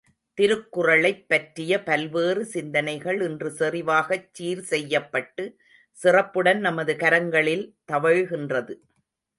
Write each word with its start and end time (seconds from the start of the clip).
திருக்குறளைப் 0.37 1.29
பற்றிய 1.29 1.83
பல்வேறு 1.83 2.45
சிந்தனைகள் 2.45 3.21
இன்று 3.21 3.49
செறிவாகச் 3.49 4.29
சீர்செய்யப்பட்டு, 4.39 5.45
சிறப்புடன் 5.97 6.59
நமது 6.59 6.95
கரங்களில் 6.95 7.65
தவழ்கின்றது. 7.91 8.75